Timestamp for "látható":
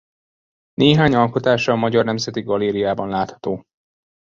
3.09-3.65